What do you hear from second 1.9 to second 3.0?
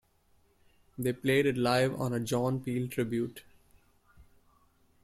on a John Peel